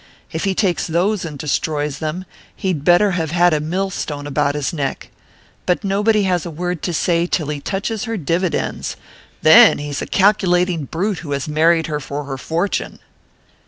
[0.31, 4.55] If he takes those and destroys them, he'd better have had a mill stone about
[4.55, 5.11] his neck.
[5.67, 8.95] But nobody has a word to say till he touches her dividends
[9.43, 12.97] then he's a calculating brute who has married her for her fortune!"